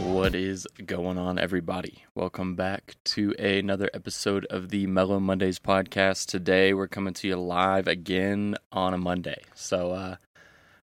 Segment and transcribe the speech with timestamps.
[0.00, 2.02] What is going on, everybody?
[2.16, 6.26] Welcome back to another episode of the Mellow Mondays podcast.
[6.26, 9.42] Today, we're coming to you live again on a Monday.
[9.54, 10.16] So, uh,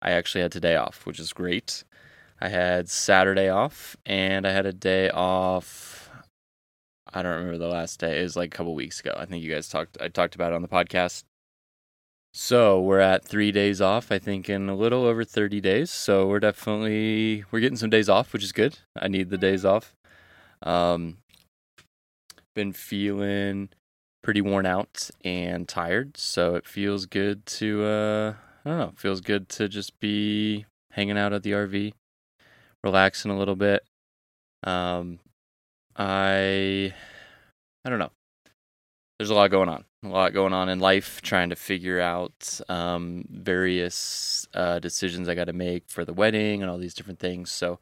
[0.02, 1.86] I actually had today off, which is great.
[2.42, 6.10] I had Saturday off, and I had a day off.
[7.14, 8.20] I don't remember the last day.
[8.20, 9.16] It was like a couple weeks ago.
[9.18, 9.98] I think you guys talked.
[10.02, 11.24] I talked about it on the podcast.
[12.40, 15.90] So we're at three days off, I think, in a little over 30 days.
[15.90, 18.78] So we're definitely we're getting some days off, which is good.
[18.96, 19.96] I need the days off.
[20.62, 21.18] Um,
[22.54, 23.70] been feeling
[24.22, 29.20] pretty worn out and tired, so it feels good to uh, I don't know, feels
[29.20, 31.94] good to just be hanging out at the RV,
[32.84, 33.84] relaxing a little bit.
[34.64, 35.18] Um,
[35.96, 36.94] I
[37.84, 38.12] I don't know.
[39.18, 42.60] There's a lot going on a lot going on in life, trying to figure out
[42.70, 47.20] um, various uh, decisions I got to make for the wedding and all these different
[47.20, 47.52] things.
[47.52, 47.80] So,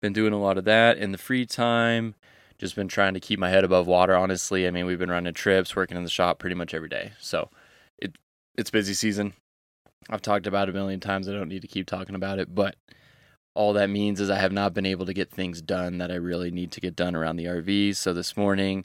[0.00, 2.14] been doing a lot of that in the free time.
[2.58, 4.14] Just been trying to keep my head above water.
[4.14, 7.12] Honestly, I mean, we've been running trips, working in the shop pretty much every day.
[7.18, 7.48] So,
[7.98, 8.16] it
[8.56, 9.32] it's busy season.
[10.10, 11.28] I've talked about it a million times.
[11.28, 12.76] I don't need to keep talking about it, but
[13.54, 16.14] all that means is I have not been able to get things done that I
[16.14, 17.96] really need to get done around the RV.
[17.96, 18.84] So this morning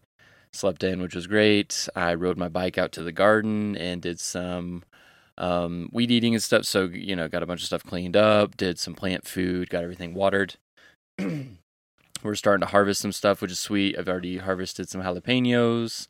[0.53, 1.87] slept in, which was great.
[1.95, 4.83] I rode my bike out to the garden and did some
[5.37, 6.65] um, weed eating and stuff.
[6.65, 9.83] So, you know, got a bunch of stuff cleaned up, did some plant food, got
[9.83, 10.55] everything watered.
[11.19, 13.97] we're starting to harvest some stuff, which is sweet.
[13.97, 16.07] I've already harvested some jalapenos.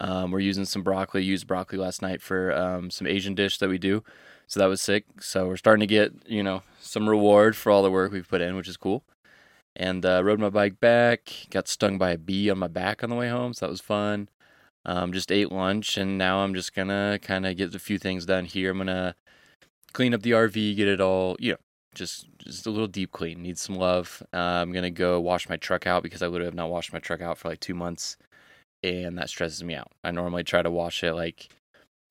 [0.00, 1.22] Um, we're using some broccoli.
[1.22, 4.02] Used broccoli last night for um, some Asian dish that we do.
[4.46, 5.04] So that was sick.
[5.20, 8.40] So we're starting to get, you know, some reward for all the work we've put
[8.40, 9.02] in, which is cool
[9.76, 11.32] and uh, rode my bike back.
[11.50, 13.80] Got stung by a bee on my back on the way home, so that was
[13.80, 14.28] fun.
[14.84, 18.26] Um, just ate lunch, and now I'm just gonna kind of get a few things
[18.26, 18.70] done here.
[18.70, 19.14] I'm gonna
[19.92, 21.58] clean up the RV, get it all, you know,
[21.94, 23.42] just just a little deep clean.
[23.42, 24.22] Needs some love.
[24.32, 27.00] Uh, I'm gonna go wash my truck out because I literally have not washed my
[27.00, 28.16] truck out for like two months,
[28.82, 29.92] and that stresses me out.
[30.04, 31.48] I normally try to wash it like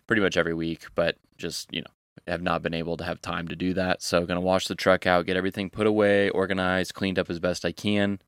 [0.07, 1.91] pretty much every week, but just you know,
[2.27, 4.01] have not been able to have time to do that.
[4.01, 7.65] So to wash the truck out, get everything put away, organized, cleaned up as best
[7.65, 8.19] I can,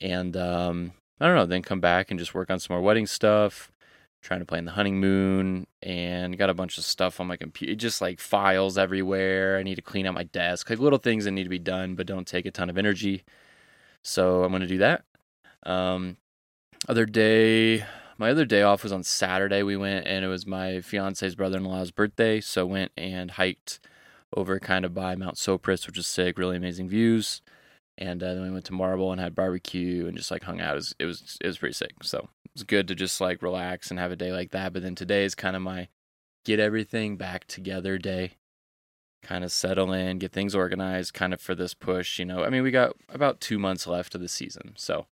[0.00, 1.46] and um, I don't know.
[1.46, 3.70] Then come back and just work on some more wedding stuff.
[4.22, 8.02] Trying to plan the honeymoon and got a bunch of stuff on my computer, just
[8.02, 9.56] like files everywhere.
[9.56, 11.94] I need to clean out my desk, like little things that need to be done,
[11.94, 13.24] but don't take a ton of energy.
[14.04, 15.04] So I'm to do that.
[15.62, 16.18] Um,
[16.86, 17.86] other day,
[18.20, 19.62] my other day off was on Saturday.
[19.62, 23.80] We went and it was my fiance's brother-in-law's birthday, so went and hiked
[24.36, 27.40] over kind of by Mount Sopris, which is sick, really amazing views.
[27.96, 30.74] And uh, then we went to Marble and had barbecue and just like hung out.
[30.74, 31.92] It was, it was it was pretty sick.
[32.02, 34.74] So it was good to just like relax and have a day like that.
[34.74, 35.88] But then today is kind of my
[36.44, 38.32] get everything back together day.
[39.22, 42.18] Kind of settle in, get things organized, kind of for this push.
[42.18, 45.06] You know, I mean, we got about two months left of the season, so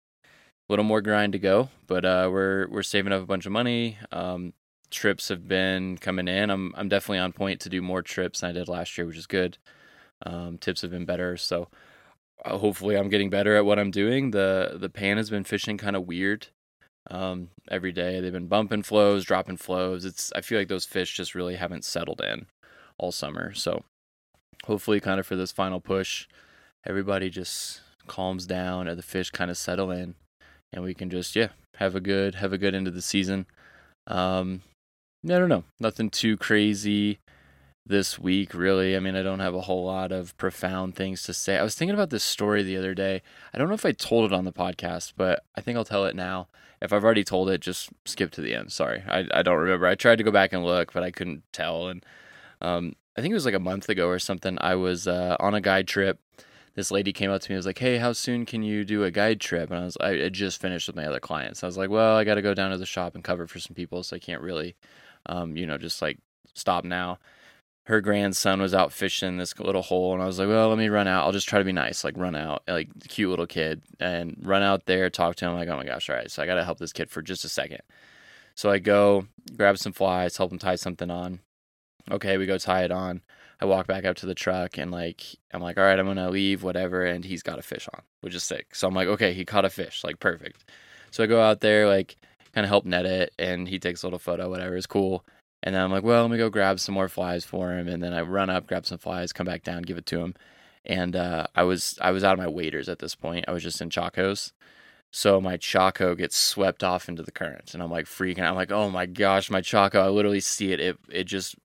[0.69, 3.97] little more grind to go, but uh, we're we're saving up a bunch of money.
[4.11, 4.53] Um,
[4.89, 6.49] trips have been coming in.
[6.49, 9.17] I'm I'm definitely on point to do more trips than I did last year, which
[9.17, 9.57] is good.
[10.25, 11.69] Um, tips have been better, so
[12.43, 14.31] uh, hopefully I'm getting better at what I'm doing.
[14.31, 16.47] The the pan has been fishing kind of weird.
[17.09, 20.03] Um, every day they've been bumping flows, dropping flows.
[20.03, 22.47] It's I feel like those fish just really haven't settled in
[22.97, 23.53] all summer.
[23.53, 23.83] So
[24.65, 26.27] hopefully, kind of for this final push,
[26.85, 30.15] everybody just calms down and the fish kind of settle in
[30.73, 33.45] and we can just yeah have a good have a good end of the season.
[34.07, 34.61] Um,
[35.25, 37.19] I don't know, nothing too crazy
[37.85, 38.95] this week really.
[38.95, 41.57] I mean, I don't have a whole lot of profound things to say.
[41.57, 43.21] I was thinking about this story the other day.
[43.53, 46.05] I don't know if I told it on the podcast, but I think I'll tell
[46.05, 46.47] it now.
[46.81, 48.71] If I've already told it, just skip to the end.
[48.71, 49.87] Sorry, I I don't remember.
[49.87, 51.87] I tried to go back and look, but I couldn't tell.
[51.87, 52.05] And
[52.61, 54.57] um, I think it was like a month ago or something.
[54.61, 56.19] I was uh, on a guide trip
[56.77, 59.03] this lady came up to me and was like, "Hey, how soon can you do
[59.03, 61.63] a guide trip?" And I was, I had just finished with my other clients.
[61.63, 63.59] I was like, "Well, I got to go down to the shop and cover for
[63.59, 64.75] some people, so I can't really,
[65.25, 66.19] um, you know, just like
[66.53, 67.17] stop now."
[67.85, 70.89] Her grandson was out fishing this little hole, and I was like, "Well, let me
[70.89, 71.25] run out.
[71.25, 74.61] I'll just try to be nice, like run out, like cute little kid, and run
[74.61, 75.55] out there, talk to him.
[75.55, 76.29] Like, oh my gosh, all right.
[76.29, 77.81] So I got to help this kid for just a second.
[78.55, 81.39] So I go grab some flies, help him tie something on.
[82.11, 83.21] Okay, we go tie it on.
[83.59, 86.29] I walk back up to the truck and like I'm like, all right, I'm gonna
[86.29, 88.75] leave, whatever, and he's got a fish on, which is sick.
[88.75, 90.65] So I'm like, okay, he caught a fish, like perfect.
[91.11, 92.17] So I go out there, like
[92.53, 95.25] kind of help net it, and he takes a little photo, whatever, is cool.
[95.63, 98.01] And then I'm like, well, let me go grab some more flies for him, and
[98.03, 100.35] then I run up, grab some flies, come back down, give it to him.
[100.85, 103.45] And uh, I was I was out of my waders at this point.
[103.47, 104.53] I was just in chacos.
[105.11, 108.39] So my Chaco gets swept off into the current, and I'm like freaking.
[108.39, 108.49] out.
[108.49, 110.05] I'm like, oh my gosh, my Chaco!
[110.05, 110.79] I literally see it.
[110.79, 111.55] It it just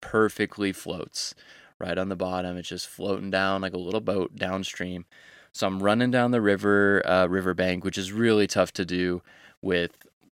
[0.00, 1.34] perfectly floats
[1.78, 2.56] right on the bottom.
[2.56, 5.04] It's just floating down like a little boat downstream.
[5.52, 9.22] So I'm running down the river uh, riverbank, which is really tough to do
[9.62, 9.92] with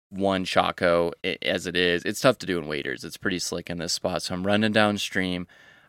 [0.09, 2.03] one Chaco as it is.
[2.03, 3.03] It's tough to do in waders.
[3.03, 4.21] It's pretty slick in this spot.
[4.21, 5.47] So I'm running downstream.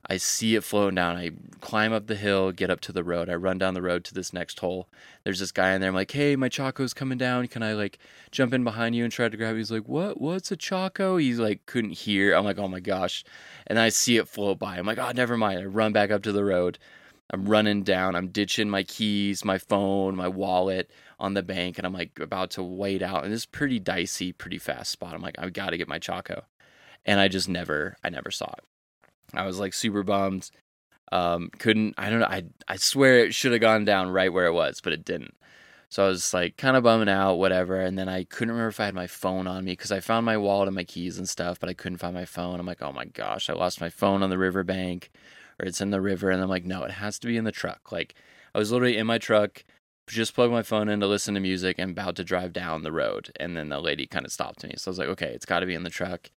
[0.09, 1.17] I see it flowing down.
[1.17, 3.29] I climb up the hill, get up to the road.
[3.29, 4.89] I run down the road to this next hole.
[5.25, 5.89] There's this guy in there.
[5.89, 7.49] I'm like, hey, my Chaco's coming down.
[7.49, 7.99] Can I like
[8.31, 9.57] jump in behind you and try to grab?
[9.57, 10.21] He's like, what?
[10.21, 11.17] What's a Chaco?
[11.17, 12.35] He's like, couldn't hear.
[12.35, 13.25] I'm like, oh my gosh.
[13.67, 14.77] And I see it float by.
[14.77, 15.59] I'm like, oh, never mind.
[15.59, 16.79] I run back up to the road.
[17.31, 18.15] I'm running down.
[18.15, 20.89] I'm ditching my keys, my phone, my wallet
[21.19, 23.25] on the bank, and I'm like about to wade out.
[23.25, 25.15] And this is pretty dicey, pretty fast spot.
[25.15, 26.45] I'm like, I've got to get my Chaco.
[27.05, 28.65] And I just never, I never saw it.
[29.37, 30.51] I was like super bummed.
[31.13, 32.27] Um, couldn't I don't know.
[32.27, 35.35] I I swear it should have gone down right where it was, but it didn't.
[35.89, 37.81] So I was like kind of bumming out, whatever.
[37.81, 40.27] And then I couldn't remember if I had my phone on me because I found
[40.27, 42.59] my wallet and my keys and stuff, but I couldn't find my phone.
[42.59, 45.11] I'm like, oh my gosh, I lost my phone on the riverbank
[45.61, 46.31] or it's in the river.
[46.31, 47.93] And I'm like, no, it has to be in the truck.
[47.93, 48.15] Like
[48.55, 49.65] I was literally in my truck,
[50.09, 52.93] just plugged my phone in to listen to music and about to drive down the
[52.93, 53.31] road.
[53.39, 54.75] And then the lady kind of stopped me.
[54.77, 56.31] So I was like, okay, it's got to be in the truck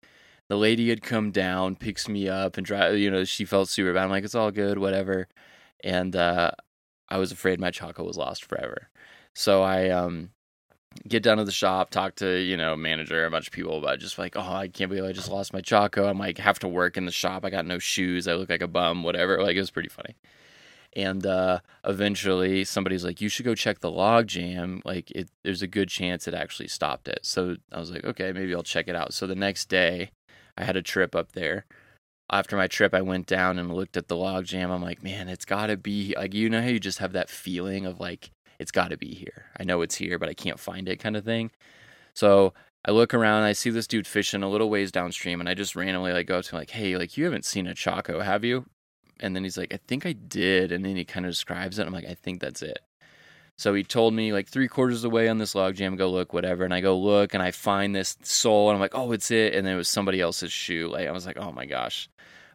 [0.49, 2.97] the lady had come down, picks me up, and drive.
[2.97, 4.03] You know, she felt super bad.
[4.03, 5.27] I'm like, it's all good, whatever.
[5.83, 6.51] And uh,
[7.09, 8.89] I was afraid my Chaco was lost forever.
[9.33, 10.31] So I um,
[11.07, 13.99] get down to the shop, talk to you know manager, a bunch of people about
[13.99, 16.07] just like, oh, I can't believe I just lost my Chaco.
[16.07, 17.45] I'm like, have to work in the shop.
[17.45, 18.27] I got no shoes.
[18.27, 19.03] I look like a bum.
[19.03, 19.41] Whatever.
[19.41, 20.15] Like it was pretty funny.
[20.93, 24.81] And uh, eventually, somebody's like, "You should go check the log jam.
[24.83, 28.31] Like, it, there's a good chance it actually stopped it." So I was like, "Okay,
[28.31, 30.11] maybe I'll check it out." So the next day,
[30.57, 31.65] I had a trip up there.
[32.29, 34.69] After my trip, I went down and looked at the log jam.
[34.71, 37.29] I'm like, man, it's got to be like you know how you just have that
[37.29, 39.45] feeling of like it's got to be here.
[39.57, 41.51] I know it's here, but I can't find it, kind of thing.
[42.13, 45.53] So I look around, I see this dude fishing a little ways downstream, and I
[45.53, 48.21] just randomly like go up to him like, hey, like you haven't seen a Chaco,
[48.21, 48.65] have you?
[49.19, 51.87] And then he's like, I think I did, and then he kind of describes it.
[51.87, 52.79] I'm like, I think that's it.
[53.57, 56.09] So he told me like three quarters of the way on this log jam, go
[56.11, 56.63] look, whatever.
[56.63, 59.55] And I go look and I find this sole and I'm like, oh, it's it.
[59.55, 60.87] And then it was somebody else's shoe.
[60.87, 62.07] Like I was like, oh my gosh.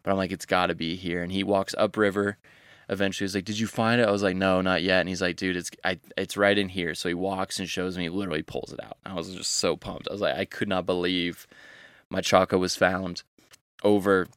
[0.02, 1.22] But I'm like, it's got to be here.
[1.22, 2.38] And he walks upriver.
[2.88, 5.22] Eventually, he's like, "Did you find it?" I was like, "No, not yet." And he's
[5.22, 8.08] like, "Dude, it's I, it's right in here." So he walks and shows me.
[8.08, 8.98] Literally pulls it out.
[9.06, 10.08] I was just so pumped.
[10.10, 11.46] I was like, I could not believe
[12.10, 13.22] my Chaco was found
[13.82, 14.28] over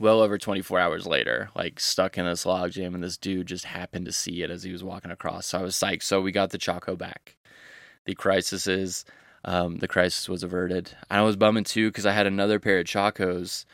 [0.00, 3.66] well over 24 hours later, like stuck in this log jam, and this dude just
[3.66, 5.46] happened to see it as he was walking across.
[5.46, 6.02] So I was psyched.
[6.02, 7.36] So we got the Chaco back.
[8.06, 9.04] The crisis is,
[9.44, 10.92] um, the crisis was averted.
[11.10, 13.66] I was bumming too because I had another pair of Chacos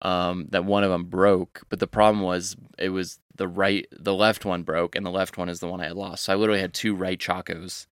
[0.00, 4.14] um, that one of them broke, but the problem was it was the right, the
[4.14, 6.24] left one broke, and the left one is the one I had lost.
[6.24, 7.86] So I literally had two right Chacos,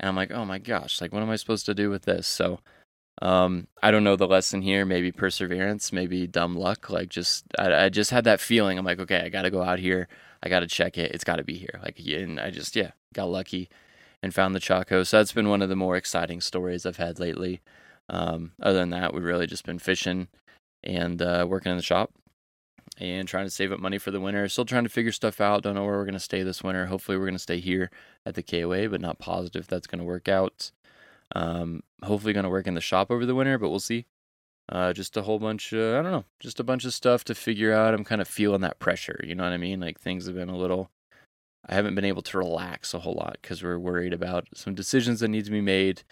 [0.00, 2.26] and I'm like, oh my gosh, like what am I supposed to do with this?
[2.26, 2.58] So
[3.20, 4.84] um, I don't know the lesson here.
[4.84, 6.90] Maybe perseverance, maybe dumb luck.
[6.90, 8.78] Like just, I, I just had that feeling.
[8.78, 10.08] I'm like, okay, I got to go out here.
[10.42, 11.12] I got to check it.
[11.12, 11.80] It's got to be here.
[11.82, 13.68] Like, and I just, yeah, got lucky
[14.22, 15.02] and found the Chaco.
[15.02, 17.60] So that's been one of the more exciting stories I've had lately.
[18.08, 20.28] Um, other than that, we've really just been fishing
[20.82, 22.12] and uh, working in the shop
[22.98, 24.48] and trying to save up money for the winter.
[24.48, 25.62] Still trying to figure stuff out.
[25.62, 26.86] Don't know where we're going to stay this winter.
[26.86, 27.90] Hopefully, we're going to stay here
[28.26, 30.70] at the KOA, but not positive that's going to work out.
[31.34, 34.06] Um, hopefully going to work in the shop over the winter, but we'll see.
[34.68, 37.34] Uh, just a whole bunch, of, I don't know, just a bunch of stuff to
[37.34, 37.92] figure out.
[37.92, 39.80] I'm kind of feeling that pressure, you know what I mean?
[39.80, 40.90] Like things have been a little,
[41.68, 45.20] I haven't been able to relax a whole lot because we're worried about some decisions
[45.20, 46.02] that need to be made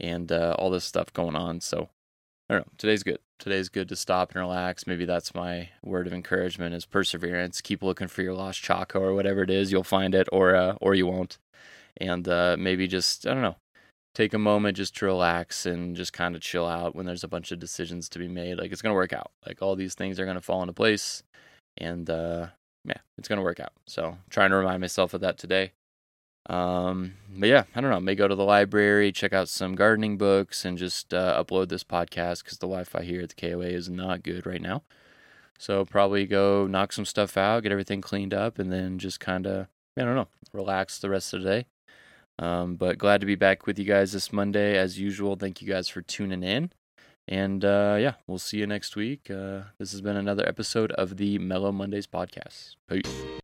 [0.00, 1.60] and uh, all this stuff going on.
[1.60, 1.90] So
[2.48, 2.72] I don't know.
[2.76, 3.18] Today's good.
[3.38, 4.86] Today's good to stop and relax.
[4.86, 7.60] Maybe that's my word of encouragement is perseverance.
[7.60, 9.70] Keep looking for your lost Chaco or whatever it is.
[9.70, 11.38] You'll find it or uh, or you won't.
[11.98, 13.56] And uh, maybe just I don't know
[14.18, 17.28] take a moment just to relax and just kind of chill out when there's a
[17.28, 18.58] bunch of decisions to be made.
[18.58, 19.30] Like it's gonna work out.
[19.46, 21.22] Like all these things are gonna fall into place,
[21.76, 22.48] and uh,
[22.84, 23.72] yeah, it's gonna work out.
[23.86, 25.70] So trying to remind myself of that today.
[26.50, 28.00] Um, but yeah, I don't know.
[28.00, 31.84] May go to the library, check out some gardening books, and just uh, upload this
[31.84, 34.82] podcast because the Wi-Fi here at the KOA is not good right now.
[35.58, 39.46] So probably go knock some stuff out, get everything cleaned up, and then just kind
[39.46, 41.66] of I don't know, relax the rest of the day.
[42.38, 45.36] Um, but glad to be back with you guys this Monday as usual.
[45.36, 46.70] Thank you guys for tuning in.
[47.26, 49.30] And uh, yeah, we'll see you next week.
[49.30, 52.76] Uh, this has been another episode of the Mellow Mondays podcast.
[52.88, 53.37] Peace.